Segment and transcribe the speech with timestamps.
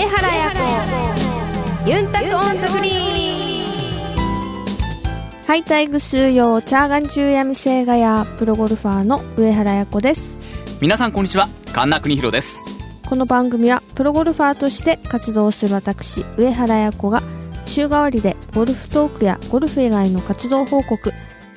[0.00, 0.50] 上原彩
[1.84, 2.94] 子ユンタクオンザフリー
[5.46, 10.40] ハイタイグ数用チャーガン中闇星ガヤプロゴルファーの上原彩子です。
[10.80, 12.60] 皆さんこんにちは神田邦弘です。
[13.06, 17.22] この番組はプロゴルファーとして活動する私上原彩子が
[17.66, 21.12] 週替わりでゴルフトークやゴルフ以外の活動報告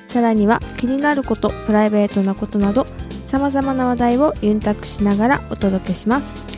[0.08, 2.86] さらには気になることプライベートなことなど
[3.26, 6.53] さまざまな話題をユンタクしながらお届けします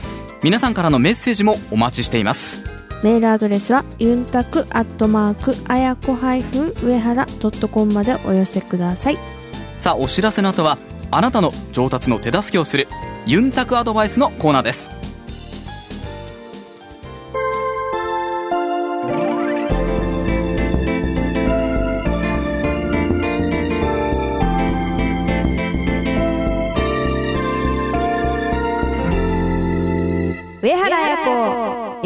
[0.46, 2.62] 皆さんからのメッセージもお待ちしています。
[3.02, 9.19] メールアドレスはユンタクアットマークあやこ上原ドットコムまでお寄せください。
[9.80, 10.78] さあお知らせの後は
[11.10, 12.86] あなたの上達の手助けをする
[13.27, 14.92] ユンタクアドバイスのコーナーです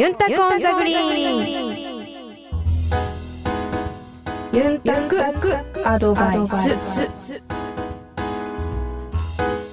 [0.00, 1.76] ユンタクオンザグリーン。
[4.50, 5.22] ユンタク
[5.86, 7.42] アドバイス。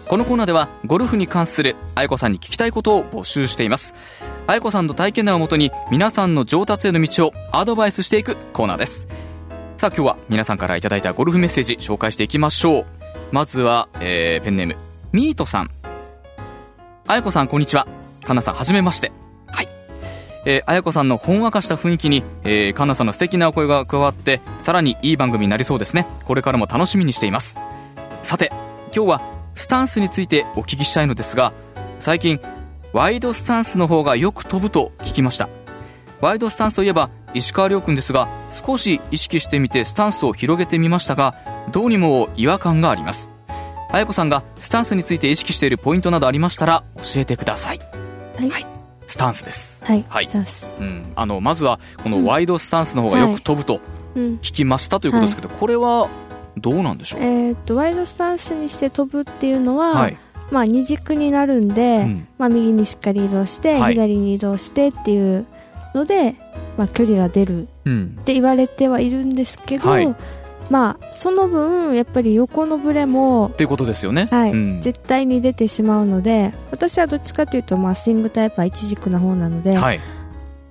[0.10, 3.96] このコーナーではゴルフに関する愛子さんに聞きたいことを募集しています。
[4.48, 9.08] 愛子さんの体験談をもとに皆さんの上達への道をアドバイスしていくコーナーです。
[9.78, 12.86] さあ今日は皆さんからいただいたゴルフメッセージ紹介していきましょう。
[13.32, 14.76] まずは、えー、ペンネーム
[15.14, 15.72] ミートさん。
[17.08, 17.88] 愛子さんこんにちは。
[18.26, 19.14] かなさんはじめまして。
[20.50, 26.08] えー、あやこさんのほんわかした雰囲気に、えー、かなさんの素敵なお声が加わってさらにいい番組になりそうですね。
[26.24, 27.60] これからも楽しみにしています。
[28.24, 28.50] さて
[28.96, 29.22] 今日は
[29.56, 31.52] スタンスについてお聞きしたいのですが
[32.00, 32.40] 最近
[32.94, 35.50] ワイドスタンスの方がよく飛ぶと聞きました。
[36.22, 41.36] ワイドスタンスといえば石川遼君ですが少し意識してみてスタンスを広げてみましたが
[41.74, 43.32] どうにも違和感があります。
[43.92, 47.80] 綾子さんがスタンスについて意識しているポイントなどありましたら教えてください。
[48.38, 48.77] はい、はい、
[49.08, 49.84] スタンスです。
[49.86, 50.26] はい、はい。
[50.26, 50.78] スタンス。
[50.80, 53.80] うん、あのまずはこのワイドスタンスの方がよく飛ぶと
[54.16, 54.24] うん。
[54.42, 56.10] 聞きましたということですけど、これは
[56.58, 60.18] どうなんでしょう、えーっとワイドスタンスにして飛ぶっていうのは、はい。
[60.52, 62.28] まあ二軸になるんで、うん。
[62.38, 63.94] まあ右にしっかり移動して、はい。
[63.94, 65.46] 左に移動してっていう
[65.94, 66.36] ので、
[66.78, 68.18] まあ距離が出るうん。
[68.20, 70.16] って言われてはいるんですけど、はい
[70.70, 74.82] まあその分やっぱり横のブレもということですよね、はい、うん。
[74.82, 80.00] 絶対に出てしまうので私はどっちかというと、まあ、スイングタイプは一軸な方なので、はい。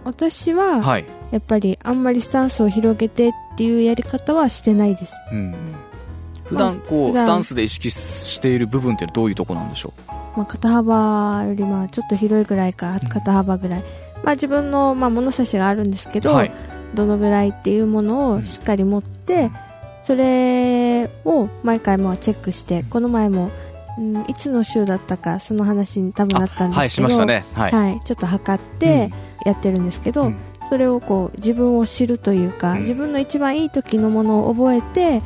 [0.05, 5.15] 私ははい、やっぱりあんまりスタンスを広げてっていうやり方はしてないです。
[5.33, 5.55] うん、
[6.45, 9.93] 普段こう普段スタンスで意識している部分ってどういうところなんでしょ
[10.37, 13.85] まあ、肩幅よりまあちょっと広いぐらいか肩幅ぐらい、
[14.23, 16.53] まあ、自分のまあ物差しがあるんですけど、うはい。
[16.95, 19.51] どのぐらいっていうものをしっかり持って、
[20.07, 23.51] それを毎回まあチェックしてこの前も、
[23.99, 27.45] うん、いつの週だったかその話に多分なったんはいですけど、しましたね。
[27.55, 29.11] はい、はい、ちょっと測って
[29.45, 30.37] やってるんですけど、うん。
[30.69, 32.81] それをこう自分を知るというか、うん。
[32.83, 35.23] 自分の一番いい時のものを覚えて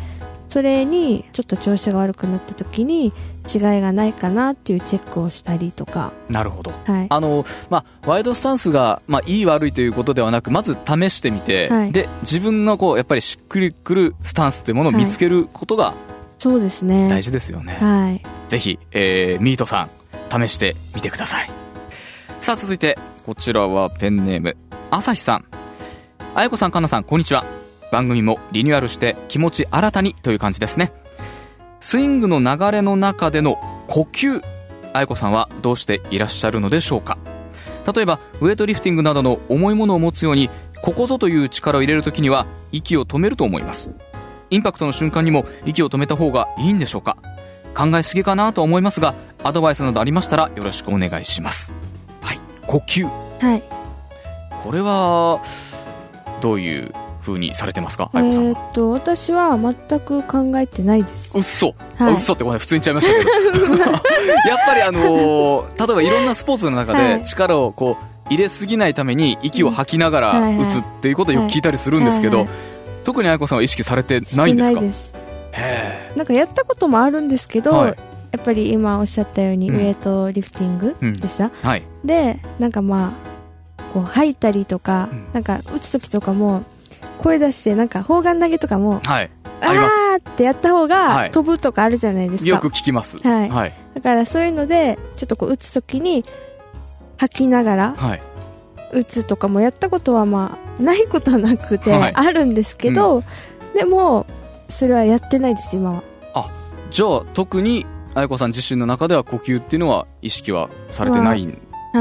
[0.49, 3.13] それにちょっと調子が悪くなった時に
[3.55, 6.73] 違いがないかなっていうチェックをしたりとか、なるほど。
[6.85, 11.93] はい、あの、まあ、ワイドスタンスが、まあ、いい悪いということではなくまず試してみて、はい。
[11.93, 15.95] で自分のこうやっぱりしっくりくるスタンスというものを見つけることが
[16.39, 17.09] そうですね。
[17.09, 19.91] 大事ですよね、はい、ぜひ、えーミートさん
[20.49, 21.51] 試してみてください。
[22.41, 24.57] さあ続いてこちらはペンネーム
[24.91, 25.45] 朝日さん。
[26.35, 27.45] あやこさんかなさんこんにちは。
[27.91, 30.93] 番組もリニューアルして気持ち新たにという感じですね
[31.81, 33.57] スイングの流れの中での
[33.89, 34.43] 呼吸
[34.93, 37.17] あやこさんはどうしていらっしゃるのでしょうか？
[37.95, 40.51] 例えばウェイトリフティングなどの重いものを持つように
[40.83, 43.93] ここぞという力を入れるときには息を止めると思います。
[44.51, 47.17] インパクトの瞬間にも息を止めた方がいいんでしょうか？
[47.75, 51.73] 考えすぎかなと思いますがアドバイスなどありましたらよろしくお願いします。
[52.21, 52.41] はい。
[52.67, 53.07] 呼吸。
[53.07, 53.63] はい。
[54.63, 55.41] これは
[56.43, 58.11] どういう風にされてますか？
[58.15, 61.37] えーっと私は全く考えてないです。
[61.37, 62.15] うっそ、あはい。
[62.15, 63.83] うっそってごめん普通に言っちゃいましたけど。
[64.49, 67.19] やっぱりあのー例えばいろんなスポーツの中はい。
[67.21, 72.47] で力をこう入れすぎないために息を吐きながら打つっていうことをよく聞いたりするんですけど、
[73.03, 74.81] 特に愛子さんは意識されてないんですしか？
[74.81, 75.17] ないです
[75.53, 77.97] へなんかやったこともあるんですけど、はい。
[78.31, 81.13] やっぱり今おっしゃったように、うんウエイトリフティングうん。
[81.15, 81.83] でした、えはい。
[82.05, 83.13] でなんかま
[83.79, 85.27] あこう吐いたりとか、うん。
[85.33, 86.63] なんか打つ時とかも
[87.19, 89.31] 声出してなんか砲丸投げとかもはい。
[89.63, 91.29] ああってやった方はい。
[91.29, 93.19] が飛ぶとかあるじゃないですか、よく聞きます。
[93.19, 93.49] はい。
[93.51, 93.73] はい。
[93.95, 96.25] だからそういうのでちょっとこう打つ時に
[97.19, 98.23] 吐きながらはい。
[98.93, 102.13] 打つとかもやったことはまあないことはなくて、はい。
[102.15, 103.23] あるんですけど、
[103.75, 104.27] でも
[104.69, 106.03] それはやってないです今は。
[106.91, 111.59] じゃあ特に愛子さん自身の中では呼吸っていうのは意識はされてないんはい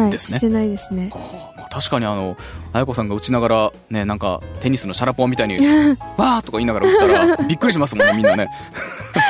[0.09, 0.37] ですね。
[0.37, 1.11] してないですね。
[1.13, 2.35] あーま確かにあの
[2.73, 5.55] 綾子さんが打ちながらねなんかテニスのシャラポンみたいに
[6.17, 8.49] わーとか言いながら打ったらびっくりしますもんねみんなね。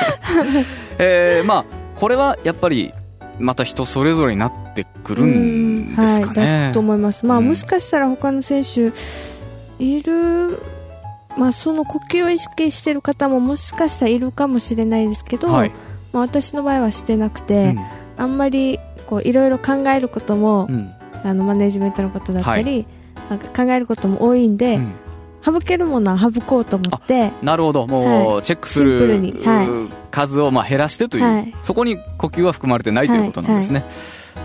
[0.97, 1.65] えー、まあ
[1.95, 2.93] これはやっぱり
[3.39, 7.25] また人それぞれになってくるんですかね、はい、だと思います。
[7.25, 7.47] まあ、うん。
[7.47, 8.91] もしかしたら他の選手
[9.79, 10.61] いる
[11.37, 15.71] まあその呼吸を意識してる方ももしかしたらいるかもしれないですけど、はい、
[16.11, 17.79] まあ、私の場合はしてなくて、うん。
[18.17, 18.79] あんまり
[19.09, 20.93] こういろいろ考えることも、うん。
[21.21, 22.85] あのマネジメントのことだったり、
[23.29, 24.91] なんか考えることも多いんで、うん。
[25.41, 27.87] 省けるものは省こうと思ってなるほど。
[27.87, 29.31] もうチェックするに。
[29.43, 29.67] はい。
[30.11, 31.53] 数をまあ減らしてという、はい。
[31.63, 33.83] そこに呼吸は含まれてないということなんですね、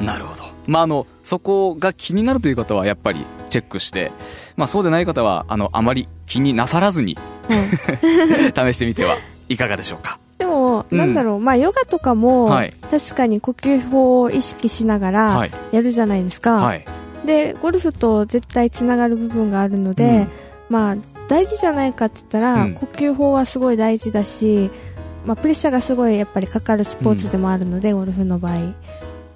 [0.00, 4.12] なるほど、まあ、あのそこが気になるという方はやっぱりチェックして、
[4.56, 7.19] まあ、そうでない方はあのあまり気になさらずに
[7.49, 8.72] はい。
[8.72, 9.17] 試してみては
[9.49, 10.19] いかがでしょうか。
[10.19, 10.24] で
[10.90, 10.98] も、うん。
[10.98, 12.75] なんだろう、まあ、ヨガとかも、はい。
[12.90, 15.50] 確かに呼吸法を意識しながはらい。
[15.72, 16.84] やるじゃないですか、はい。
[17.26, 20.28] でゴルフと絶対つながる部分があるので、うん。
[20.69, 20.96] まあ、
[21.28, 22.75] 大事じゃないかって言ったら、うん。
[22.75, 24.70] 呼吸法はすごい大事だし、
[25.26, 28.56] まあ、プレッシャーがすごいやっぱりかかるスポーツでもあるので、ゴルフの場合。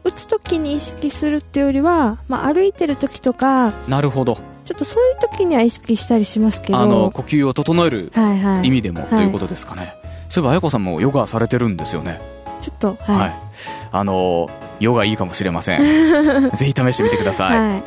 [0.05, 4.39] 打つ時に意識するっていうよりは、まあ、歩いてる時とかなるほど。
[4.65, 6.79] ちょっとそういう時には意識したりしますけど。
[6.79, 9.95] あの呼吸を整えるはいはい、意味でも、はいということですかね
[10.29, 12.21] そういえば綾子さんもヨガされてるんですよね。
[12.61, 13.37] ちょっとはい、はい、
[13.93, 15.81] あのヨガいいかもしれません。
[16.55, 17.83] ぜひ試してみてください、はい。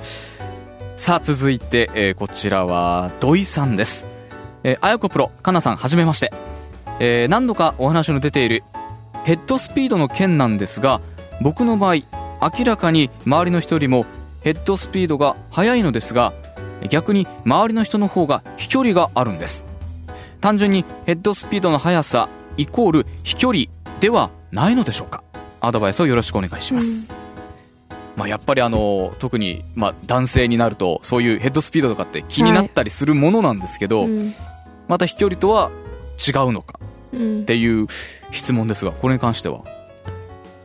[1.01, 4.05] さあ続いて、えーこちらは土井さんです、
[4.63, 6.31] えー、あやこプロかなさんはじめまして、
[6.99, 8.63] えー何度かお話の出ている
[9.23, 11.01] ヘッドスピードの件なんですが
[11.41, 14.05] 僕の場合明らかに周りの人よりも
[14.41, 16.33] ヘッドスピードが速いのですが
[16.89, 19.65] 逆に周りの人の方が飛距離があるんです
[20.41, 22.27] 単純にヘッドスピードの速さ
[22.57, 23.65] イコール飛距離
[23.99, 25.23] ではないのでしょうか。
[25.61, 27.13] アドバイスをよろしくお願いします、
[28.15, 34.33] まあ、やっぱりあの特に、まあ、男性になるとそういうヘッドスピードとかって気になったりするものなんですけど、うん。
[34.87, 35.69] また飛距離とは
[36.17, 36.79] 違うのか
[37.13, 37.41] うん。
[37.41, 37.85] っていう
[38.31, 39.61] 質問ですがこれに関しては。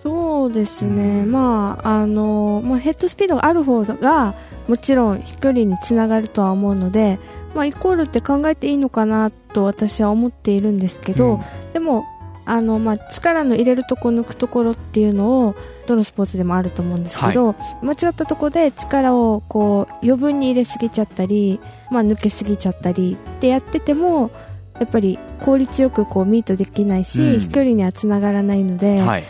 [0.02, 4.34] そうですね、まああのまあ、ヘッドスピードがある方が
[4.68, 7.18] もちろん飛距離につながるとは思うので、
[7.54, 11.72] まあ、イコールって考えていいのかなと私は思っているんですけど、うん。
[11.72, 12.04] でも
[12.44, 15.56] あの、まあ、力の入れるとこ抜くところっていうのを
[15.86, 21.60] どのスポーツでもあると思うんですけど、間違ったところで力をこう余分に入れすぎちゃったり、
[21.90, 24.30] まあ、抜けすぎちゃったりってやってても
[24.78, 27.40] やっぱり効率よくこうミートできないし、うん。
[27.40, 29.24] 飛距離にはつながらないので、はい。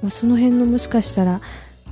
[0.00, 1.40] まあその辺のもしかしたら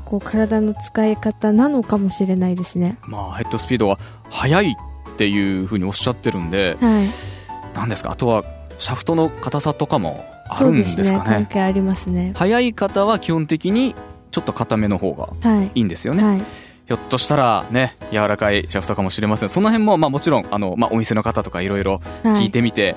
[0.05, 2.99] こう体の使い方なのかもしれないですね。
[3.03, 3.99] まあ、ヘッドスピードが
[4.31, 4.77] 速い
[5.15, 7.09] っていうふうにおっしゃってるんではい、
[7.77, 8.11] なんですか？
[8.11, 8.45] あとは
[8.79, 11.23] シャフトの硬さとかもあそるうんですかね？
[11.25, 12.33] 関係ありますね。
[12.37, 12.75] 速い。
[12.75, 13.95] 方は基本的に
[14.33, 19.49] ちょっと硬めの方がはい、いいんですよね、はい、ひょっとしたらね柔らかいシャフトかもしれません。
[19.49, 21.85] その辺も、まあ、もちろんあの、まあ、お店の方とかいろい。
[21.85, 22.97] ろ聞いてみて、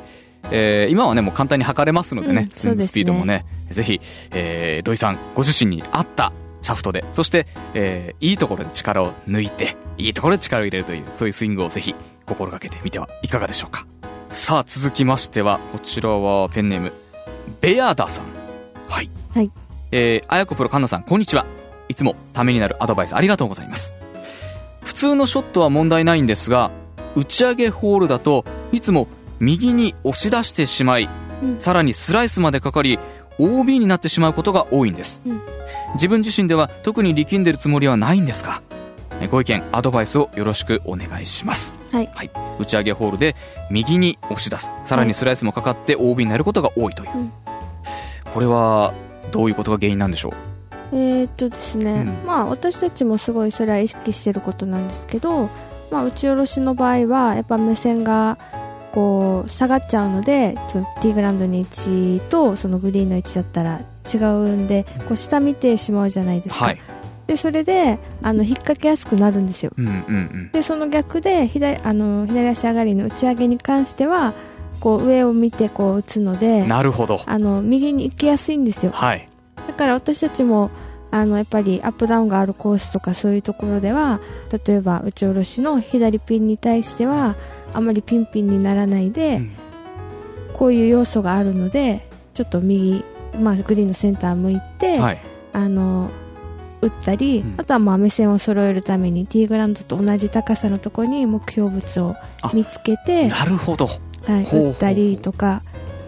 [0.52, 6.32] えー今はねもう簡単に測れますのでね、うんスイングスピードもねぜひ、えー土井さんご自身に合った
[6.62, 7.06] シャフトで。
[7.14, 11.96] そして、えーいいところで力を抜いていいところで力を入れるというそういうスイングをぜひ
[12.26, 13.86] 心がけてみてはいかがでしょうか。
[14.32, 16.92] さあ続きましてはこちらはペンネーム
[17.62, 18.26] ベアダさん。
[18.90, 19.52] はい、はい。
[19.92, 21.46] えー、あやこプロカンナさんこんにちは。
[21.90, 23.98] いつもためになるアドバイスありがとうございます。
[24.84, 26.72] 普通のショットは問題ないんですが
[27.16, 29.08] 打ち上げホールだといつも
[29.40, 31.10] 右に押し出してしまい、
[31.44, 31.60] うん。
[31.60, 33.00] さらにスライスまでかかり
[33.40, 35.42] OB になってしまうことが多いんです、うん。
[35.96, 38.62] 自分自身では特に力んでるつもりはないんですが
[39.20, 41.80] えご意見アドバイスをよろしくお願いします。
[41.92, 42.10] はい。
[42.60, 43.36] 打ち上げホールで
[43.72, 44.74] 右に押し出す。
[44.84, 47.32] さらにスライスもかかって OB になることが多いという、うん。
[48.32, 48.94] これは
[49.32, 50.96] どういうことが原因なんでしょう？
[50.96, 52.28] えーっとですね、うん。
[52.28, 55.50] まあ私たちもすごいそれは意識してることなんですけど、
[55.90, 58.38] まあ、打ち下ろしの場合はやっぱ目線が
[58.98, 66.82] こう下がっちゃうのでちょっとティーグラウンドの位置とそのグリーンの位置だったら違うんでこう下見てしまうじゃないですか、はい。
[67.28, 69.72] でそれであの引っ掛けやすくなるんですよ。
[69.78, 70.52] うんうんうん。
[70.52, 74.34] でその逆で左あの左足上がりの打ち上げに関しては
[74.80, 77.22] こう上を見てこう打つのでなるほど。
[77.24, 78.92] あの右に行きやすいんですよ。
[78.94, 79.30] はい。
[79.68, 80.72] だから私たちも
[81.12, 84.20] あのやっぱりアップダウンがあるコースとかそういうところでは
[84.66, 87.36] 例えば打ち下ろしの左ピンに対しては
[87.78, 89.52] あまりピンピンにならないで、うん。
[90.54, 93.04] こういう要素があるのでちょっと右、
[93.40, 95.20] まあ、グリーンのセンター向いて、はい。
[95.54, 96.10] あの
[96.82, 97.56] 打ったり、うん。
[97.58, 102.16] あとはまあ目線を揃えるためにティーグラウンドと同じ高さのところに目標物を
[102.54, 103.86] 見つけて、なるほど。
[103.86, 105.62] はい、打ったりとか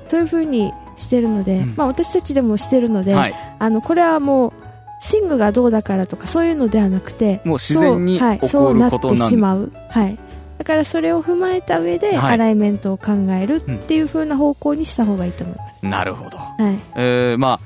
[0.10, 1.74] そういう風にしてるので、うん。
[1.76, 3.36] まあ、私たちでもしてるので、はい。
[3.60, 4.54] あのこれはもう
[5.00, 10.18] スイングがどうだからとかそういうのではなくてもう自然にそうはい、起こそうなってることなんしまう、はい、
[10.60, 12.34] だからそれを踏まえた上ではい。
[12.34, 16.80] アライメントを考えるっていう風な方向にした方がいいと思います、なるほど、はい。
[16.96, 17.60] えーまあ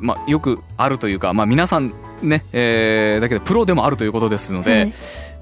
[0.00, 4.92] まあ、よくあるというか、まあ、皆さんね、えーだけどプロでもあるということですので、はい。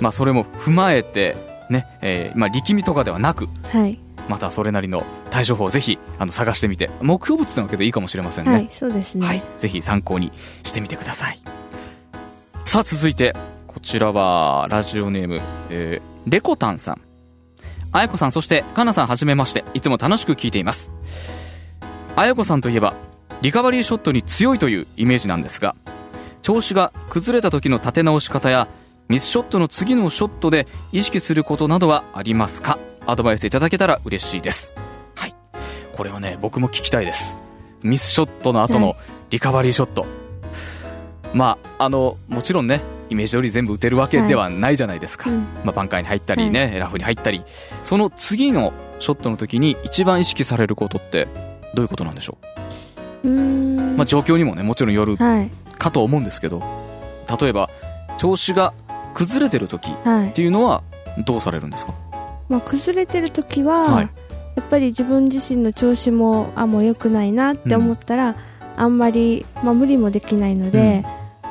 [0.00, 1.36] まあ、それも踏まえて、
[1.70, 3.98] ねえーまあ、力みとかではなくはい、
[4.28, 10.32] またそれなりの対処法をぜひあの探してみて目標物というのけどいいかもしれませんね、はい、そうですね、はい、ぜひ参考に
[10.64, 11.38] してみてください。
[12.64, 13.36] さあ続いて
[13.68, 17.00] こちらはラジオネーム、えーレコタンさん。
[17.92, 19.64] あやこさんそしてかなさんはじめまして。
[19.74, 20.92] いつも楽しく聞いています。
[22.16, 22.94] あやこさんといえば
[23.42, 25.76] リカバリーショットに強いというイメージなんですが
[26.42, 28.68] 調子が崩れた時の立て直し方や
[29.08, 32.78] ミスショットの次のショットで意識することなどはありますか？
[33.06, 34.76] アドバイスいただけたら嬉しいです。
[35.14, 35.34] はい。
[35.92, 37.40] これはね僕も聞きたいです。
[37.84, 38.96] ミスショットの後のはい
[39.30, 40.06] リカバリーショット、
[41.34, 45.38] まああのもちろんねイメージ通り全部打てるわけではないじゃないですか、うん。
[45.64, 47.42] まあ、バンカーに入ったりね、ラフに入ったり。
[47.82, 51.28] その次のショットの時に一番意識されることって
[51.74, 52.38] どういうことなんでしょ
[53.24, 53.28] う？
[53.28, 55.50] まあ、状況にもねもちろんよるはい。
[55.78, 56.62] かと思うんですけど
[57.40, 57.68] 例えば
[58.18, 58.72] 調子が
[59.14, 60.32] 崩れてる時っはい。
[60.32, 60.82] ていうのは
[61.26, 61.94] どうされるんですか？
[62.48, 64.10] まあ、崩れてる時は、はい。
[64.56, 68.36] やっぱり自分自身の調子もあもう良くないなって思ったら、
[68.76, 71.04] あんまり、まあ、無理もできないので、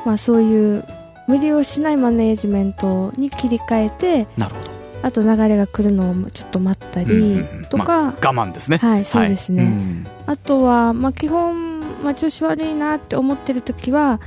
[0.04, 0.84] まあ、そういう
[1.26, 4.76] 無理をしないマネージメントに切り替えてなるほど。
[5.02, 7.64] あと流れが来るのをちょっと待ったりうんうんうん。
[7.66, 8.78] とか、我慢ですね。
[8.78, 9.62] はいそうですね。
[9.64, 10.06] うん。
[10.26, 14.20] あとは、まあ、基本、まあ、調子悪いなって思ってる時は、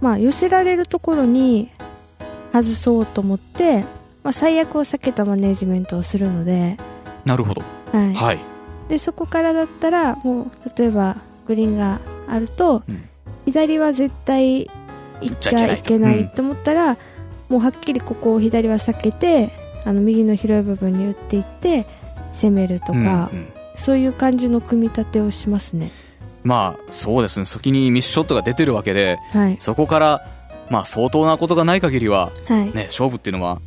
[0.00, 1.70] まあ、寄せられるところに
[2.52, 3.84] 外そうと思って、
[4.22, 6.78] まあ、最悪を避けたマネージメントをするので、
[7.24, 7.62] なるほど。
[7.92, 8.14] はい。
[8.14, 8.38] はい。
[8.88, 11.16] でそこからだったらもう例えば
[11.46, 13.08] グリーンがあると、うん。
[13.44, 14.70] 左は絶対
[15.22, 16.96] 行っちゃいけな行っちゃいけないいと思ったら、
[17.48, 19.52] もうはっきりここを左は避けて
[19.84, 21.86] あの右の広い部分に打っていって
[22.32, 23.02] 攻めるとか、うんう
[23.42, 23.48] ん。
[23.74, 25.90] そういう感じの組み立てをしますね。
[26.44, 27.46] まあそうですね。
[27.46, 29.56] 先にミスショットが出てるわけではい。
[29.60, 30.26] そこから
[30.70, 33.60] まあ相当なことがない限りははい、ね勝負っていうのは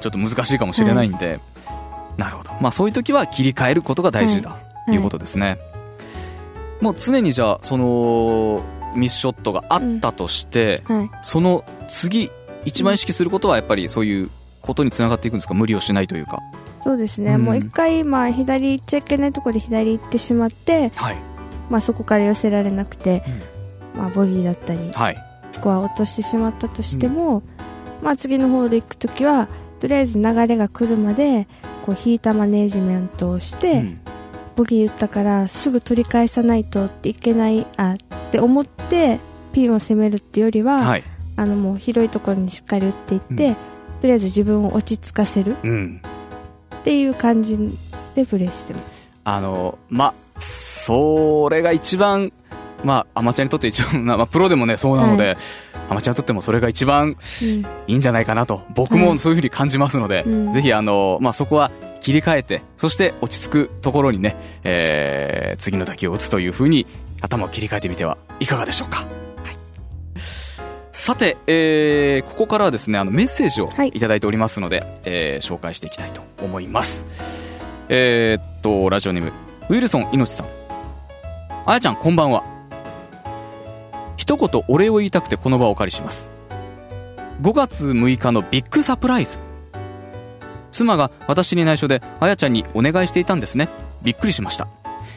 [0.00, 1.40] ちょっと難しいかもしれないんで、
[2.16, 2.52] なるほど。
[2.60, 5.58] まあそういう時は切り替えることが大事だということですね、
[6.80, 8.62] もう常にじゃあその
[8.94, 11.10] ミスショットがあったとして、はい。
[11.22, 12.30] その次
[12.64, 14.30] 一番意識することはやっぱりそういう
[14.60, 15.54] ことにつながっていくんですか？
[15.54, 16.40] 無理をしないというか。
[16.82, 17.42] そうですね、うん。
[17.42, 21.16] もう一回、まあ、左行っちゃいけないところで左行ってしまって、はい。
[21.68, 23.22] まあ、そこから寄せられなくて、
[23.94, 25.16] まあ、ボギーだったりはい。
[25.52, 27.42] スコアを落としてしまったとしても、
[28.02, 31.46] まあ、次のホール行くときはとりあえず流れが来るまで
[31.84, 34.00] こう引いたマネージメントをして、うん
[34.60, 37.96] ボギー打ったからすぐ取り返さないといけないあっ
[38.30, 39.18] て思って
[39.54, 41.04] ピンを攻めるっていうよりは、はい。
[41.36, 43.54] あのもう広いところにしっかり打っていって、うん。
[44.02, 45.56] とりあえず自分を落ち着かせる。
[45.62, 46.02] うん。
[46.76, 47.56] っていう感じ
[48.14, 49.08] でプレーしてます。
[49.24, 52.30] あのまあそれが一番
[52.84, 55.36] まあアマチュアにとって一番 まあプロでもねそうなので、は
[55.90, 57.48] アマチュアにとってもそれが一番うん。
[57.48, 60.52] いいんじゃないかなと僕もそういうふうに感じますので、うん。
[60.52, 61.70] ぜひあの、まあ、そこは
[62.00, 66.86] 切り替えてそして落ち着くところにね、えー次の打球を打つというふうに
[67.20, 69.06] 頭を切り替えてみてはいかがでしょうか、はい、
[70.92, 73.88] さて、えーここからはですねあのメッセージをはい。
[73.88, 77.04] いただいておりますので、えー紹介していきたいと思います。
[77.90, 79.32] えーっとラジオネーム
[79.68, 80.46] ウィルソンいのちさん。
[81.66, 82.42] あやちゃんこんばんは
[84.30, 86.30] 一言お礼を言いたくてこの場をお借りします。
[87.42, 89.38] 5月6日のビッグサプライズ。
[90.70, 93.68] 妻が私に内緒であやちゃんにお願いしていたんですね。
[94.02, 94.68] びっくりしました。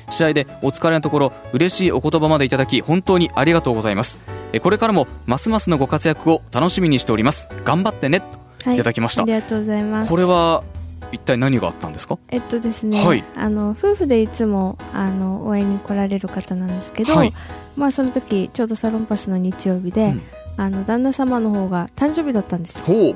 [0.09, 4.19] 試合でお疲れのところ嬉しいお言葉までいただき本当にありがとうございます。
[4.51, 7.49] えこれからもますますのご活躍を楽しみにしております。
[7.65, 8.23] 頑張ってね
[8.65, 9.21] はいただきました。
[9.21, 10.09] ありがとうございます。
[10.09, 10.63] これは
[11.11, 12.17] 一体何があったんですか？
[12.29, 13.23] えっとですね、はい。
[13.37, 17.31] あの夫婦でいつもあの応援に来られる方なんですけど、はい
[17.75, 20.21] まあ、その時ちょうどサロンパスの日曜日で、うん。
[20.55, 23.15] あの旦那様の方が誕生日だったんですよ。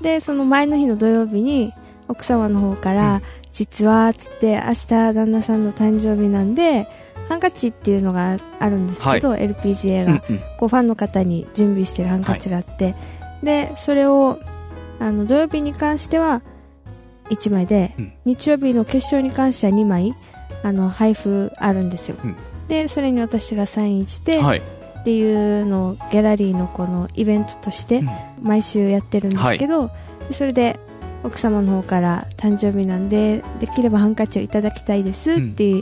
[0.00, 1.74] でその前の日の土曜日に
[2.06, 3.22] 奥様の方から、うん。
[3.52, 6.86] 実はつって明日旦那さんの誕生日なんで
[7.28, 10.40] ハンカチっていうのがあるんですけど、LPGA が、うんうん。
[10.58, 12.94] こうファンの方に準備してるハンカチがあって、
[13.42, 14.38] でそれを
[15.00, 16.42] あの土曜日に関しては
[17.30, 18.12] 1枚で、うん。
[18.24, 20.14] 日曜日の決勝に関しては2枚
[20.62, 22.36] あの配布あるんですよ、うん
[22.70, 24.62] でそれに私がサインして、はい
[25.00, 28.10] っていうのをギャラリーのこのイベントとしてうん
[28.42, 29.90] 毎週やってるんですけど、
[30.28, 30.78] でそれで
[31.24, 35.72] 奥様の方から誕生日なんでできればハンカチをいただきたいですって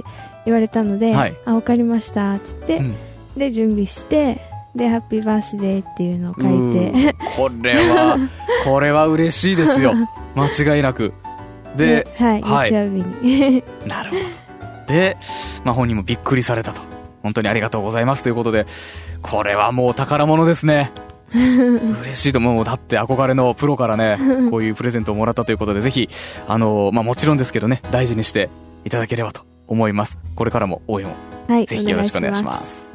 [0.44, 2.96] 言われたので、はいあ分かりましたっつって、うん
[3.36, 4.40] で準備して
[4.76, 7.14] で、ハッピーバースデーっていうのを書いて。
[7.36, 8.18] これは、
[8.64, 9.94] これは嬉しいですよ。
[10.36, 11.12] 間違いなく。
[11.76, 13.64] で、はい、はい日曜日に。
[13.86, 14.47] なるほど。
[14.88, 15.16] で、
[15.64, 16.80] まあ、本人もびっくりされたと。
[17.22, 18.66] 本当にありがとうございますということで、
[19.22, 20.90] これはもう宝物ですね。
[21.34, 22.64] 嬉しいと思う。
[22.64, 24.18] だって憧れのプロからね、
[24.50, 26.08] こういうプレゼントをもらったということで、ぜひ、
[26.46, 28.48] あの、まあ、もちろんですけどね、大事にして
[28.84, 30.18] いただければと思います。
[30.34, 31.10] これからも応援を
[31.48, 32.94] はい、ぜひよろしくお願いします。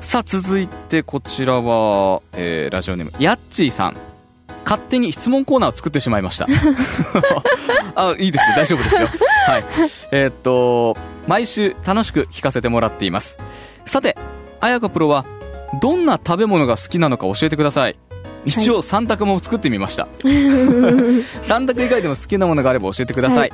[0.00, 3.96] さあ、続いてこちらは、えーラジオネーム、やっちーさん。
[4.64, 6.46] 勝手に質問コーナーを作ってしまいました。
[7.94, 8.56] あ、いいですよ。
[8.56, 9.08] 大丈夫ですよ。
[9.46, 9.64] はい。
[10.10, 13.42] えーっと、毎週楽しく聞かせてもらっています。
[13.86, 14.16] さて、
[14.60, 15.24] あやかプロは、
[15.80, 17.96] どんな食べ物が好きなのか教えてください。
[18.46, 20.06] 一応3択も作ってみました。
[20.22, 23.52] 3択以外でも好きなものがあれば教えてください。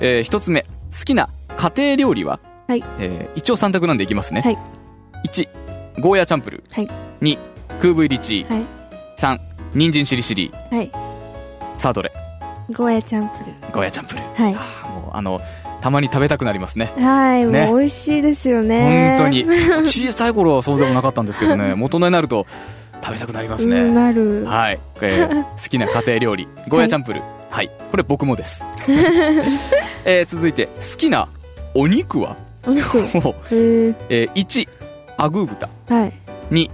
[0.00, 0.68] えー一つ目、好
[1.04, 2.38] きな家庭料理は？
[2.68, 4.40] はいえー一応3択なんでいきますね。
[4.42, 4.58] はい
[5.28, 5.48] 1、
[6.00, 6.74] ゴーヤチャンプルー。
[6.74, 6.88] はい
[7.22, 7.38] 2、
[7.80, 8.52] クーブイリチー。
[8.52, 8.64] はい。
[9.18, 9.38] 3、
[9.74, 10.50] 人参しりしり。
[10.70, 10.90] はい。
[11.78, 12.12] さあどれ？
[12.74, 14.42] ゴーヤチャンプルゴーヤチャンプルー。
[14.42, 15.40] はいあーもうあの、
[15.82, 16.92] たまに食べたくなりますね。
[16.96, 17.02] ー。
[17.04, 19.16] はい、ねもう美味しいですよね。
[19.18, 19.44] 本当に。
[19.86, 22.46] 小さい頃はそうでもなかったんですけどね、 大人になると
[23.02, 23.80] 食べたくなりますね。
[23.80, 24.44] うん、なる。
[24.46, 28.64] はい、えー 好きな家庭料理ゴーヤチャンプルーはい、これ僕もです、
[30.04, 31.28] えー続いて好きな
[31.74, 32.36] お肉は？
[32.66, 32.98] お肉。
[32.98, 34.68] へーえー1
[35.18, 36.12] アグー豚はい。
[36.50, 36.70] 2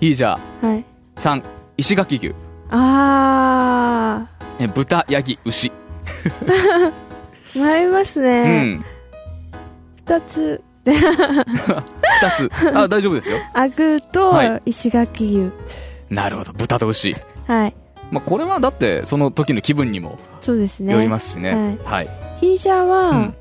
[0.00, 0.84] ヒージャーはい。
[1.18, 1.42] 3
[1.76, 2.34] 石垣牛。
[2.70, 4.26] あ
[4.58, 5.70] えー豚ヤギ牛。
[6.44, 6.92] ー、
[7.62, 8.62] 迷いますうね。
[8.74, 8.84] ん。
[9.96, 10.62] 二つ。
[10.84, 11.44] 2
[12.36, 12.50] つ。
[12.74, 13.38] あ大丈夫ですよ。
[13.54, 14.62] アグとはい。
[14.66, 15.50] 石垣牛。
[16.10, 16.52] なるほど。
[16.52, 17.14] 豚と牛。
[17.46, 17.74] はい。
[18.10, 20.92] まあ、これはだってその時の気分にもそうですね。
[20.92, 21.76] よりますしね。
[21.84, 22.08] はい、
[22.40, 23.34] ヒージャーは、うん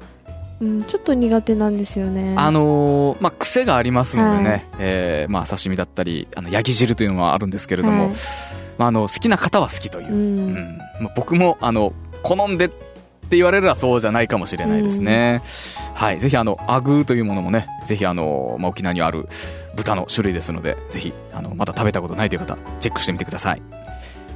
[0.61, 2.35] うん、ちょっと苦手なんですよね。
[2.37, 4.61] あのーまあ、癖がありますのでね、はい。
[4.79, 8.15] えーまあ、刺身だったりあのヤギ汁というのはあるんですけれども、はい。
[8.77, 10.55] まあ、あの好きな方は好きという、ううん。
[10.55, 10.77] ん。
[11.01, 15.41] まあ、僕もあの好んでって言われればそうじゃないかもしれないですね、
[15.95, 19.27] はい、ぜひあのアグーというものもねぜひあの、まあ、沖縄にある
[19.75, 23.61] 豚の種類ですのでぜひあのまだ食べたことないという方チェックしてみてください。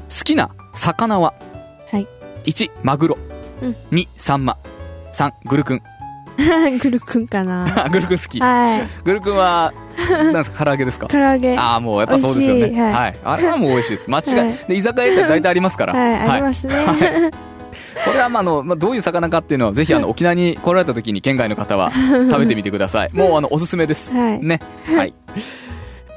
[0.09, 1.35] 好きな魚は、
[1.91, 2.07] はい。
[2.45, 3.17] 1マグロ、
[3.61, 3.75] うん。
[3.91, 4.57] 2サンマ。
[5.13, 5.81] 3グルクン
[6.81, 7.85] グルくんかな。
[7.85, 8.39] あ グルクン好き。
[8.39, 8.87] はい。
[9.03, 9.73] グルクンは
[10.09, 11.07] なんですか唐揚げですか？
[11.11, 11.57] 唐揚げ。
[11.57, 12.81] ああもうやっぱそうですよね。
[12.81, 12.93] はい。
[12.93, 14.09] はい、あれはもう美味しいです。
[14.09, 14.55] 間違い、はい。
[14.67, 15.93] で居酒屋行ったら大体ありますから。
[15.93, 16.73] はい、ありますね。
[18.05, 23.09] これはまああの、まあ、どういう魚かっていうのはぜひあの沖縄に来られた時に県外の方は食べてみてください。
[23.13, 24.43] もうあのおすすめです、はい。
[24.43, 24.61] ね。
[24.95, 25.13] はい。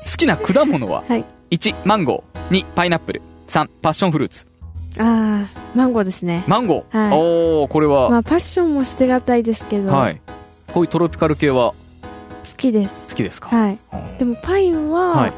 [0.05, 1.03] 好きな果物は？
[1.09, 1.25] はい。
[1.51, 2.61] 1マンゴー。
[2.61, 3.23] 2パイナップル。
[3.49, 4.47] 3パッションフルーツ
[4.99, 6.45] ああ、マンゴーですね。
[6.47, 7.19] マンゴー、はい。
[7.19, 10.21] おおこれは、まあ、パッションも捨てがたいですけど、はい。
[10.73, 11.73] こういうトロピカル系は？
[11.73, 11.77] 好
[12.57, 13.09] きです。
[13.09, 13.79] 好きですか、はい。
[13.93, 14.17] うん。
[14.19, 15.33] でも、パインは、はい。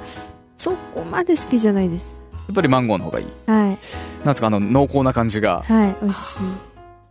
[0.59, 2.23] そこまで好きじゃないです。
[2.33, 3.27] やっぱりマンゴーの方がいい。
[3.47, 3.69] はい。
[3.69, 3.79] なん
[4.27, 4.47] ですか？
[4.49, 5.62] あの濃厚な感じが。
[5.67, 6.40] はい、美味し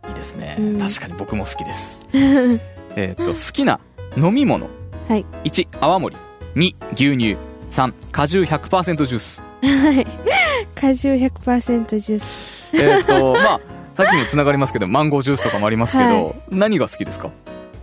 [0.08, 0.10] い。
[0.10, 0.78] いですね、うん。
[0.78, 2.06] 確かに僕も好きです。
[2.12, 2.16] い。
[2.96, 3.80] えーっと好きな
[4.16, 4.68] 飲み物。
[5.08, 5.24] はい。
[5.44, 6.16] 1泡盛。
[6.56, 7.36] 2牛乳。
[7.70, 10.06] 3果汁100%ジュースはい。
[10.74, 12.76] 果汁100%ジュース。
[12.76, 13.60] えーっとまあ
[13.94, 17.30] さっきにもつながりますけどマンゴージュースとかもありますけど、はい何が好きですか？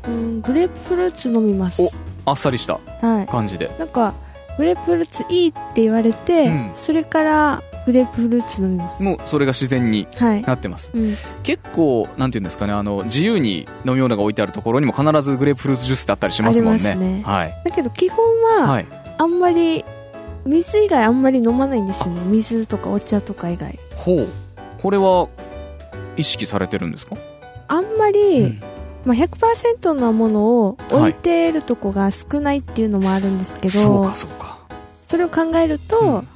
[0.07, 1.81] うん、グレープフルーツ飲みます。
[2.25, 3.79] あっさりしたは感じでい。
[3.79, 4.13] なんか、
[4.57, 9.01] グレープフルーツいいって言われて、うんそれからグレープフルーツ飲みます。
[9.01, 10.41] もうそれが自然にはい。
[10.43, 11.15] なってますうん。
[11.43, 18.17] 結構なんていうんですかねあの自由に飲み物が置いてあるところにも必ずグレープフルーツジュースってあったりしますもんねありますねはいだけど基本
[18.59, 18.85] は、はい
[19.17, 19.83] あんまり、
[20.45, 22.21] 水以外あんまり飲まないんですよね。
[22.25, 23.79] 水とかお茶とか以外。
[23.95, 24.27] ほう。
[24.81, 25.27] これは
[26.17, 27.15] 意識されてるんですか？
[27.67, 28.61] あんまり、うん。
[29.05, 34.59] まあ、100%のものを置いているとこが少ないっていうのもあるんですけど、そうかそうか。
[35.07, 36.27] それを考えると、うん。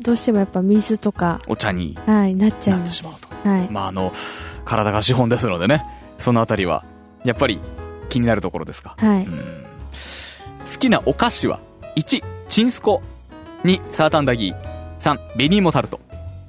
[0.00, 2.90] どうしてもやっぱ水とか、お茶にはい、なっちゃいなっます。
[2.92, 3.48] てしまうと。
[3.48, 3.68] はい。
[3.70, 4.12] まああの
[4.64, 5.84] 体が資本ですのでね。
[6.18, 6.84] そのあたりは
[7.24, 7.58] やっぱり
[8.08, 8.94] 気になるところですか？
[8.98, 9.24] はい。
[9.24, 9.64] うん。
[10.64, 11.58] 好きなお菓子は
[11.96, 13.02] ？1チンスコ
[13.64, 14.56] 2サータンダギー
[14.98, 16.00] 3ベニーモタルト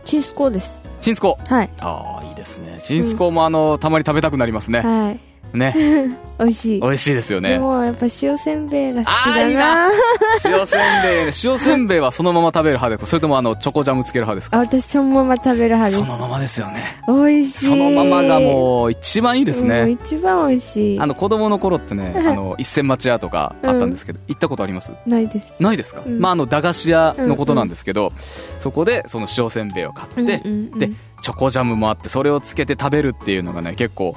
[0.04, 0.84] チンスコーです。
[1.00, 1.70] チンスコはい。
[1.80, 5.20] ああいいですねチンスコもあの、たまに食べたくなりますねはい。
[5.58, 5.74] ね。
[6.40, 6.82] 美味しい。
[6.82, 9.90] 美味しいですよでねもやっぱ塩せんべいが好きだな。
[10.46, 13.06] 塩せんべい塩せんべいはそのまま食べる派ですか？
[13.06, 14.58] それともあのチョコジャムつける派ですあか？
[14.80, 16.00] 私そのまま食べる派です。
[16.00, 16.82] そのままですよね。
[17.08, 17.66] 美味しい。
[17.68, 19.90] そのままがもう一番いいですね。
[19.92, 21.00] 一番美味しい。
[21.00, 24.92] あの子供の頃ってねあの一銭町屋とかあったんですけど、行ったことあります？
[25.06, 25.56] ないです。
[25.60, 26.20] ないですか、うん。
[26.20, 28.12] まああの駄菓子屋のことなんですけど、
[28.60, 30.80] そこでその塩せんべいを買って、うんうんうん。
[30.80, 30.90] で
[31.22, 34.14] チョコジャムもあってそれをつけて食べるっていうのがね結構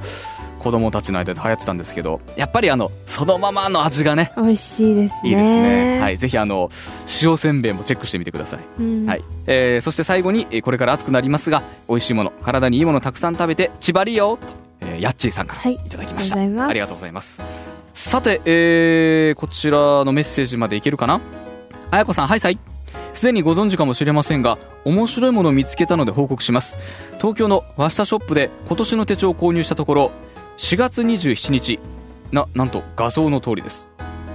[0.58, 5.30] 子供たちの間で流行ってたんですけどやっぱりあのそのままの味がね美味しいですね。
[5.30, 6.70] いいですね、はい、ぜひあの
[7.22, 9.06] 塩せんべいもチェックしてみてください、うん。
[9.06, 9.24] はい。
[9.46, 15.74] えーそして最後にえーこれから暑くなりますが美味しいもの体にいいものたくさん食べて千葉りよと、えーヤッチーさんからはい。
[15.74, 16.70] いただきました、ありがとうございます。
[16.70, 17.42] ありがとうございます。
[17.94, 21.20] さて、えーこちらのメッセージまでいけるかな？
[21.90, 22.58] あやこさんはいさい。
[23.14, 26.76] すでにご存知かもしれませんが面白いものを見つけたので報告します。
[27.16, 30.12] 東京の和下ショップで今年の手帳を購入したところ
[30.56, 31.78] 4月27日。
[32.32, 33.92] ななんと画像の通りです。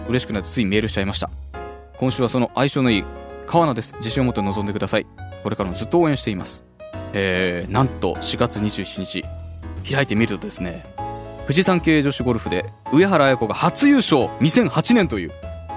[0.08, 1.30] 嬉しくなってついメールしちゃいました。
[1.98, 3.04] 今週はその相性のいい
[3.48, 3.96] 川名です。
[3.98, 5.08] 自信を持って臨んでください。
[5.44, 6.66] これからもずっと応援しています。
[7.14, 9.26] えー、なんと4月27日。
[9.92, 10.86] 開いてみるとですね
[11.48, 14.28] 富士山系女子ゴルフで上原綾子が初優勝。
[14.40, 15.32] 2008年という。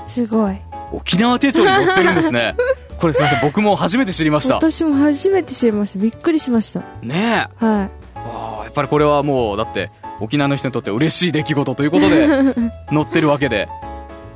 [0.06, 0.56] すごい。
[0.92, 2.54] 沖縄手帳に載ってるんですね。
[3.00, 3.40] これすいません。
[3.40, 4.56] 僕も初めて知りました。
[4.56, 5.98] 私も初めて知りました。
[5.98, 6.80] びっくりしました。
[7.02, 7.64] ねえ。
[7.64, 12.26] はあーやっぱりこれはもうだって沖縄の人にとって嬉しい出来事ということで
[12.90, 13.68] 載ってるわけで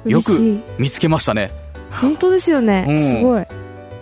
[0.06, 1.50] いよく見つけましたね。
[1.90, 3.10] 本当ですよね、うん。
[3.10, 3.46] すごい。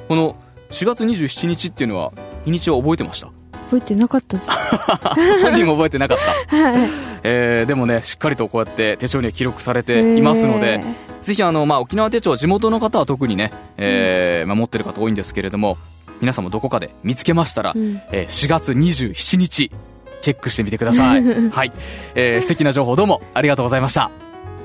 [0.08, 0.36] この
[0.70, 2.12] 4月27日っていうのは
[2.44, 3.28] 日にちは覚えてました？
[3.66, 4.48] 覚えてなかったです。
[5.42, 6.88] 本人も覚えてなかった、 はい。
[7.24, 10.82] えーでもねしっかりとこうやって手帳には記録されていますので、
[11.20, 15.76] ぜひあの、まあ、沖縄手帳地元の方は特にね、えーまあ、持ってる方多いんですけれども
[16.20, 18.00] 皆さんもどこかで見つけましたら、うん。
[18.12, 19.70] えー4月27日
[20.20, 21.22] チェックしてみてください。
[21.50, 21.72] はい、
[22.14, 24.10] えー素敵な情報どうもありがとうございました、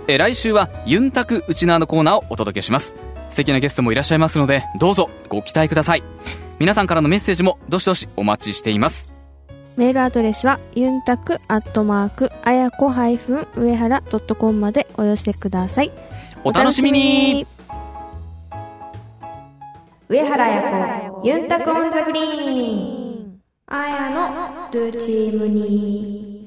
[0.08, 2.96] えー来週はユンタクウチナーのコーナーをお届けします。
[3.30, 6.04] 素敵なゲストもいらっしゃいますのでどうぞご期待ください。
[6.60, 9.12] 皆さんからのメッセージもどしどしお待ちしています。
[9.78, 14.02] メールアドレスはユンタクアットマークあやこ上原
[14.38, 15.92] .com までお寄せください。
[16.44, 17.48] お楽しみに。
[20.10, 23.01] 上原彩子ユンタクオンザグリーン
[23.74, 26.46] あやのルチームに。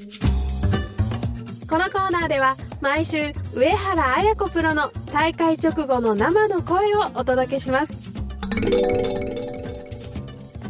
[1.70, 7.92] このコーナーでは毎週上原綾子プロの大会直後の生の声をお届けします。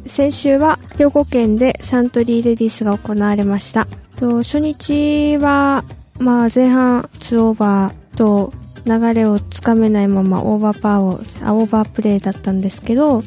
[0.07, 3.88] 先週は兵庫県でサントリーレディスが行われました。
[4.14, 5.83] と初日は、
[6.21, 8.53] まあ、前半2オーバーと
[8.87, 13.25] 流れをつかめないままオーバーパーをあオーバープレーだったんですけど、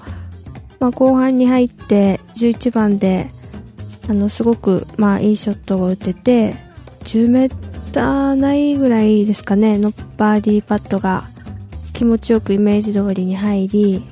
[0.79, 3.27] まあ、後半に入って11番で
[4.09, 6.55] あのすごく、まあ、いいショットを打てて
[7.03, 11.23] 10メーターないぐらいですかねのバーディーパットが
[11.93, 14.05] 気持ちよくイメージ通りに入り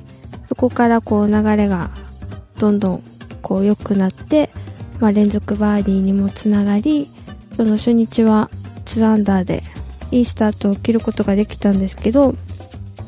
[0.48, 1.90] そこからこう流れが
[2.58, 3.02] どんどん
[3.42, 4.50] こう良くなって、
[4.98, 7.08] まあ、連続バーディーにもつながり
[7.52, 8.50] その初日は
[8.86, 9.62] 2アンダーで
[10.10, 12.34] いいスタートを切ることができたんですけど、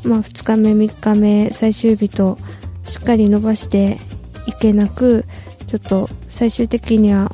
[0.04, 2.36] まあ、2日目3日目最終日と
[2.88, 3.98] しっかり伸ばして
[4.46, 5.24] いけなく
[5.66, 7.30] ちょっと最終的には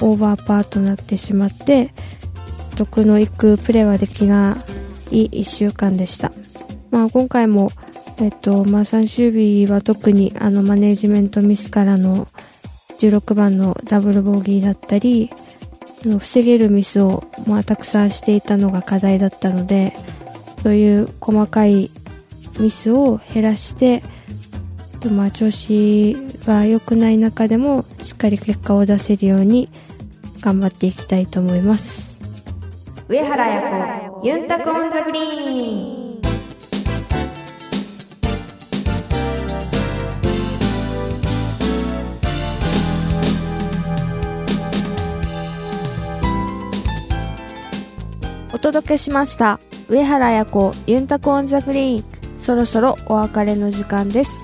[0.00, 1.92] オーバーパーとなってしまって
[2.76, 4.56] 得のいくプレーはできな
[5.10, 6.32] い1週間でした、
[6.90, 7.70] まあ、今回も
[8.18, 12.28] えっとまあ、最終日は特にあのマネージメントミスからの
[13.00, 15.30] 16番のダブルボギーだったり
[16.20, 19.94] 防げるミスを、まあ、たくさんしていたのが課題だったので
[20.62, 21.90] そういう細かい
[22.60, 24.02] ミスを減らして、
[25.10, 29.68] まあ、調子が良くない中でもしっかり結果を出せるように
[30.40, 32.20] 頑張っていきたいと思います。
[33.08, 33.60] 上原彩
[34.20, 36.14] 子ユンタクオンザグリーン。
[48.52, 49.60] お届けしました。
[49.88, 52.04] 上原彩子ユンタク on the green。
[52.38, 54.43] そろそろお別れの時間です。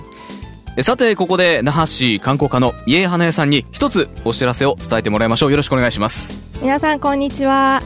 [0.79, 5.51] さてここで那覇市観光課の家花屋さんに一つお知らせを伝えてもらいましょう。
[5.51, 6.41] よろしくお願いします。
[6.61, 7.83] 皆さんこんにちは、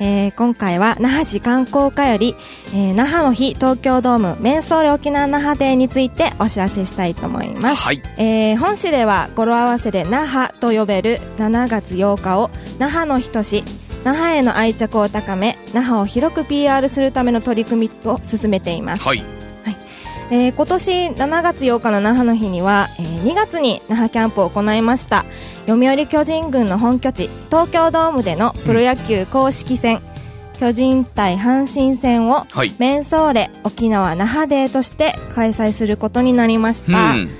[0.00, 2.34] えー今回は那覇市観光課より、
[2.72, 8.00] えー那覇の日東京ドームメンソーレ沖縄那覇デーについてお知らせしたいと思います、はい。
[8.16, 13.64] えー本市では語呂合わせで那覇と呼べる7月8日を那覇の日とし
[14.04, 19.02] 那覇への愛着を高め那覇を広く PR するための取り組みを進めています。
[19.02, 19.37] はい
[20.30, 25.24] えー今年7月8日の那覇の日には、えー2月に那覇キャンプを行いました。
[25.66, 30.00] 読売巨人軍の本拠地東京ドームでのプロ野球公式戦、
[30.58, 32.74] 巨人対阪神戦をはい。
[32.78, 37.30] メンソーレ沖縄那覇デーとして開催することになりましうた、ん。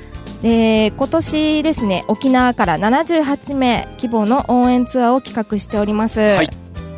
[0.43, 6.51] で今年ですね沖縄から78名規模の応援ツアーを企画しております、はい。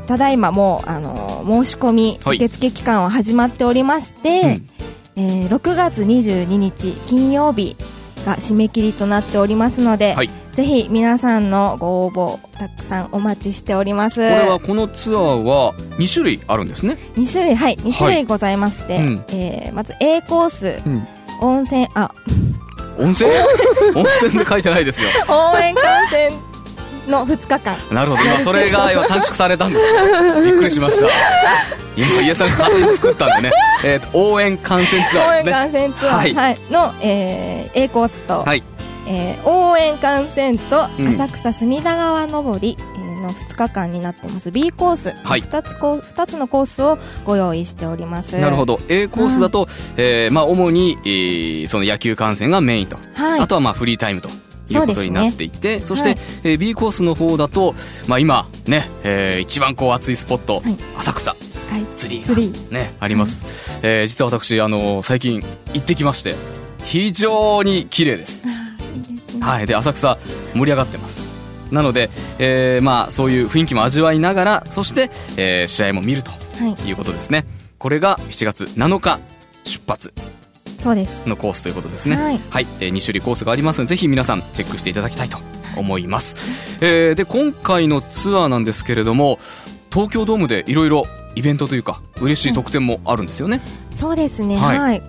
[0.06, 2.36] ただいまもうあの申し込みはい。
[2.36, 4.79] 受付期間は始まっておりまして、うん
[5.16, 7.76] えー6月22日金曜日
[8.24, 10.30] が締め切りとなっておりますので、はい。
[10.54, 14.16] ぜひ皆さんのご応募たくさんお待ちしております。
[14.16, 16.96] これはこのツアーは2種類あるんですね。
[17.16, 17.76] 2種類はい。
[17.76, 19.24] 2種類ございまして、うん。
[19.28, 21.06] えーまず A コース、うん。
[21.40, 22.10] 温泉あ。
[22.98, 23.30] 温泉？
[23.96, 25.08] 温泉で書いてないですよ。
[25.54, 26.32] 応援観戦
[27.10, 27.76] の2日間。
[27.92, 28.22] なるほど。
[28.22, 29.92] 今それが今短縮されたんです
[30.40, 30.42] ね。
[30.44, 31.06] びっくりしました。
[31.96, 35.52] 今家さんが勝手に作ったんでね、えーと応援観戦ツア応援ーですね。
[35.52, 36.34] 観戦ツアー、はい。
[36.34, 36.58] はい。
[36.70, 38.62] の、えー A コースと、はい。
[39.08, 41.08] えー応援観戦とうん。
[41.08, 44.50] 浅草隅田川上り、えーの2日間になってます。
[44.50, 45.42] B コース、はい。
[45.42, 46.96] 2, つこ2つのコースを
[47.26, 48.38] ご用意しております。
[48.38, 48.80] なるほど。
[48.88, 49.68] A コースだと、
[49.98, 53.40] えーまあ、主に、えーその野球観戦がメインと、はい。
[53.40, 54.30] あとはまあフリータイムと
[54.74, 56.18] いうことになっていてそ,、して、はい。
[56.44, 57.74] えー B コースの方だと、
[58.06, 60.76] まあ、今ね、えー一番こう熱いスポット、はい。
[60.98, 61.34] 浅草。
[61.34, 62.72] スカイツリー。
[62.72, 63.46] ね、あります、
[63.82, 66.34] えー実は私あの最近行ってきまして
[66.84, 68.50] 非常に綺麗です、い
[69.12, 69.40] いですね。
[69.46, 70.18] はい、で浅草
[70.54, 71.28] 盛り上がってます。
[71.70, 76.38] なので、えーまあ、そういう雰囲気も味わいながらそして、えー試合も見るとは
[76.84, 76.88] い。
[76.88, 77.46] いうことですね。
[77.78, 79.20] これが7月7日
[79.64, 80.12] 出発
[80.86, 82.16] のコースということですね。
[82.16, 82.66] はい。
[82.80, 85.38] えー2種類コースがありますのでぜひ皆さんチェックしていただきたいと
[85.76, 86.36] 思います、
[86.80, 89.38] えーで今回のツアーなんですけれども
[89.92, 93.60] 東京ドームでいろいろイベントというか嬉しい特典もあるんですよね、
[93.92, 94.56] そうですね。
[94.56, 94.98] ははい。
[94.98, 95.02] い、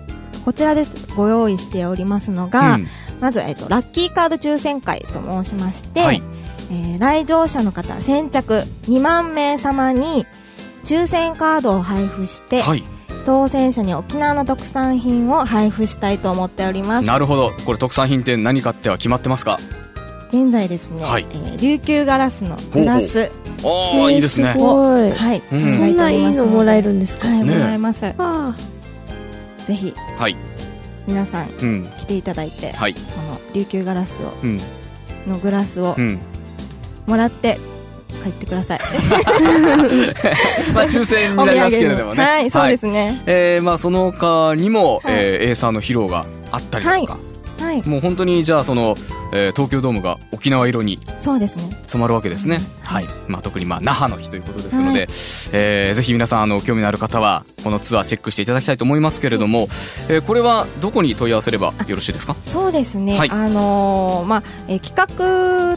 [0.44, 2.86] こちらでご用意しておりますのが、うん。
[3.20, 6.22] まず、えっと、ラッキーカード抽選会と申しまして、はい。
[6.70, 10.24] えー来場者の方先着2万名様に
[10.84, 12.84] 抽選カードを配布して、はい
[13.22, 17.06] 当選者に沖縄の特産品を配布したいと思っております。
[17.06, 17.52] なるほど。
[17.64, 19.58] これ特産品って何かっては決まってますか？
[20.32, 21.26] 現在ですね、はい。
[21.30, 23.30] えー琉球ガラスのグラス。
[23.62, 24.52] おーいいですね。
[24.52, 25.10] すごい。
[25.12, 27.28] はい、うんそんないいのもらえるんですか？
[27.28, 28.12] はい、ねもらえます。
[28.18, 28.56] あ
[29.66, 30.36] ぜひはい。
[31.06, 31.92] 皆さんうん。
[31.98, 32.94] 来ていただいて、はい。
[32.94, 34.60] この琉球ガラスをうん。
[35.26, 36.18] のグラスをうん。
[37.06, 37.58] もらって
[38.22, 38.80] 帰ってください。
[40.74, 42.22] まあ抽選になりますけれ産どもね。
[42.22, 43.22] にはいそうですね。
[43.26, 47.31] えーまあその他にも、はいえーエーサーの披露があったりだとか、はい
[47.84, 48.96] もう本当にじゃあその、
[49.32, 51.70] えー東京ドームが沖縄色にそうですね。
[51.86, 52.60] 染まるわけですね。
[52.60, 55.08] すはい、まあ、特にまあ那覇の日ということですので、
[55.52, 59.68] えーぜひ皆さんあの興味のある方はこのツアーチェックしていただきたいと思いますけれども、
[60.08, 62.36] えーこれはどこに問い合わせればよろしいですか？
[62.42, 63.30] そうですね、はい。
[63.30, 64.96] あのーまあ、えー企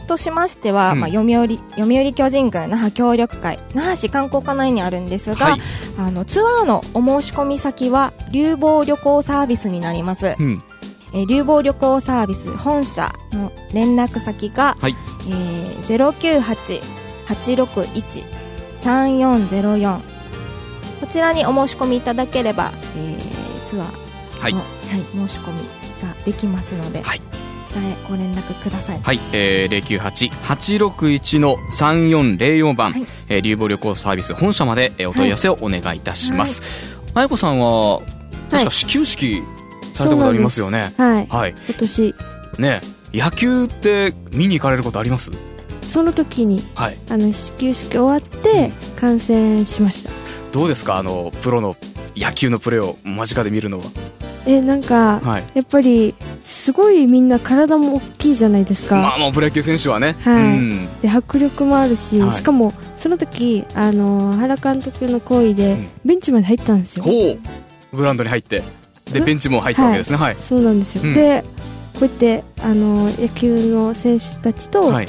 [0.02, 1.00] としましては、うん。
[1.00, 5.60] まあ、読売読売巨人軍那覇協力会那覇市観光課内にあるんですが、はい。
[5.98, 10.62] あのツアーのお申し込み先は流房旅行サービスになります、うん
[11.16, 14.94] えー流房旅行サービス本社の連絡先が、はい。
[15.28, 15.76] えー、
[17.26, 20.00] 098-861-3404
[21.00, 23.16] こちらにお申し込みいただければ、えー
[23.64, 24.54] ツアーはい。
[24.54, 24.68] の、はい、
[25.28, 25.60] 申し込み
[26.06, 27.20] ができますので、はい。
[27.20, 27.24] こ
[27.70, 29.00] ちらへご連絡ください。
[29.02, 29.82] はい、えー、
[30.44, 33.02] 098-861の3404番、はい。
[33.28, 36.94] えー、流房旅行サービス本社まで、えーお問い合わせをお願いいたします。
[37.14, 38.02] あやこさんは、
[38.50, 39.42] 確か始球式
[39.96, 40.94] されたことありますよね。
[40.96, 41.26] はい。
[41.28, 41.54] はい。
[41.68, 42.14] 今年、
[42.58, 42.80] ね
[43.12, 45.30] 野球って見に行かれることあります？
[45.82, 46.98] その時に、はい。
[47.08, 50.10] あの、始球式終わって、観戦しました。
[50.52, 50.96] どうですか？
[50.96, 51.76] あの、プロの
[52.16, 53.84] 野球のプレーを間近で見るのは。
[54.46, 55.44] え、なんか、はい。
[55.54, 58.96] やっぱり、すごいみんな体も大きいじゃないですか。
[58.96, 60.16] まあもうプロ野球選手はね。
[60.20, 61.00] はいうん。
[61.00, 67.10] で迫力もあるし、はいしかもその時あの原監督の行為で、うんベンチまで入ったんですよほ
[67.92, 68.62] うグラウンドに入って、
[69.12, 70.16] で、うんベンチも入ったわけですね。
[70.16, 70.36] はい。
[70.36, 71.44] そうなんですよ、うんで
[71.94, 75.08] こうやってあの野球の選手たちと、はい。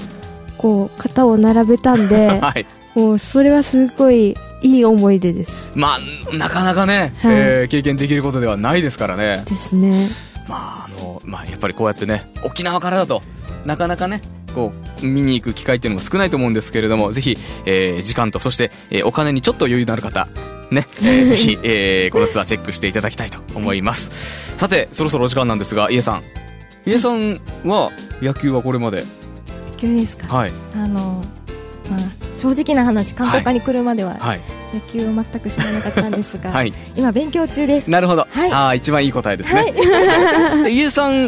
[0.57, 2.65] こう肩を並べたんで はい。
[2.95, 5.97] もうそれはすごいいい思い出ですま
[6.31, 9.43] あ、なかなかね、はいえー経験できることではないですからね。
[9.45, 10.09] ですね
[10.47, 13.21] まあ、あの、まあ、やっぱりこうやってね、沖縄からだと、
[13.65, 14.21] なかなかね、
[14.57, 14.71] こ
[15.03, 20.27] う、見に行く機会っていうのも少ないと思うんですけれども、ぜひ、えー時間と、そして、えーお金にちょっと余裕のある方、
[20.71, 24.09] ね、えー ぜひ、えーこのツアーチェックしていただきたいと思います。
[24.57, 26.23] さて、そろそろお時間なんですが、家さん。
[26.87, 29.05] 家さんは、野球はこれまで、
[29.71, 31.23] 野球ですか、はい、あの
[31.87, 31.99] まあ、
[32.35, 34.41] 正直な話観光課に来るまでははい、
[34.73, 36.73] 野球を全く知らなかったんですが、はい。
[36.95, 38.27] 今勉強中ですなるほど。
[38.29, 39.65] はいああ、一番いい答えですね。
[40.63, 41.27] で家さん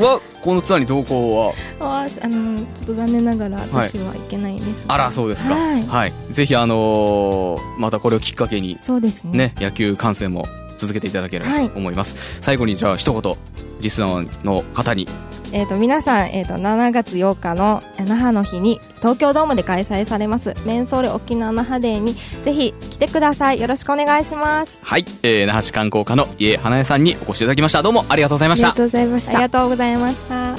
[0.00, 5.54] は、このツアーに同行は、あーあのちょっと残念ながら私は行けないんですが、あら、そうですか。
[5.54, 6.12] はいはい。
[6.30, 12.16] ぜひ、あのーまたこれをきっかけに、そうですねね、野球観戦も続けていただければはいと思います。
[12.40, 13.34] 最後に、じゃあ、一言、
[13.80, 15.08] リスナーの方に、
[15.52, 23.60] えー、と皆さん、えー、と7月8日の那覇の日に東京ドームで開催されますメンソーレ沖縄那覇デーにぜひ来てください。
[23.60, 24.78] よろしくお願いします。
[24.82, 27.82] はい、えー、那覇市観光課の家花江さんにお越しいただきました。
[27.82, 28.68] どうもありがとうございました。
[28.68, 28.76] ありが。
[28.76, 29.30] とうございました。
[29.30, 30.56] ありがとうございました。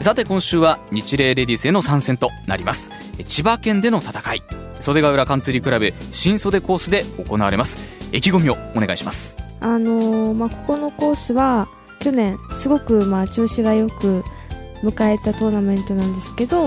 [0.00, 2.90] さて今週は日霊レディスへの参戦となります。
[3.26, 4.42] 千葉県での戦い。
[4.80, 7.76] 袖ヶ浦カンツリークラブ新袖コースで行われます。
[8.12, 9.36] 意気込みをお願いします。
[9.60, 11.68] あのーまあ、ここのコースは
[12.00, 14.24] 去年すごくまあ調子がよく
[14.82, 16.66] 迎えたトーナメントなんですけど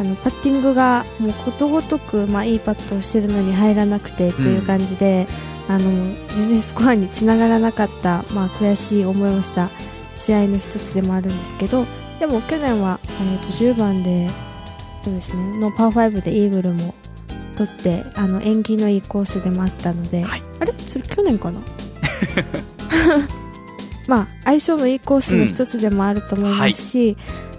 [0.00, 5.26] あのパッティングがもうことごとく、まあ、いいパットをしてるのに入らなくてという感じで、
[5.68, 5.90] あの
[6.36, 9.70] 全然スコアにつながらなかった、まあ、悔しい思いをした
[10.14, 11.84] 試合の一つでもあるんですけど
[12.20, 14.30] でも去年はあの10番で
[15.04, 16.94] そうです、ね、のパー5でイーグルも
[17.56, 20.42] 取ってあの縁起のいいコースでもあったので、はい。
[20.60, 20.72] あれ？
[20.78, 21.60] それ去年かな？
[24.08, 27.16] まあ相性のいいコースの一つでもあると思いますし、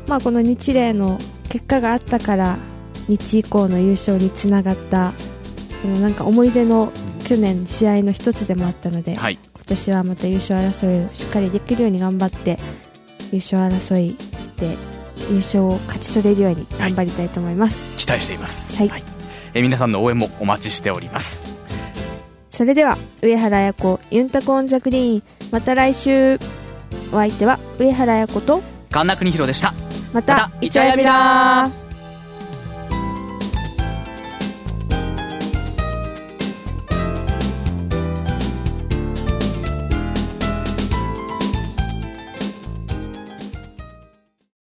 [0.08, 2.58] まあこの日霊の結果があったから
[3.08, 5.14] 日以降の優勝につながった
[5.82, 6.92] そのなんか思い出の
[7.24, 9.40] 去年試合の一つでもあったので、はい。
[9.56, 12.58] 今年はまた優勝争いをしっかりできるように頑張って
[13.32, 14.18] 優勝争い
[14.58, 14.76] で
[15.30, 19.04] 優勝を勝ち取れるように頑張りたいと思います、期待しています、はい。
[19.54, 21.49] え皆さんの応援もお待ちしております
[22.60, 25.24] それでは上原彩子ユンタコオンザグリーン。
[25.50, 26.38] また来週。
[27.14, 29.74] お相手は上原彩子と神田邦弘でした。
[30.12, 31.89] またイチャヤミラー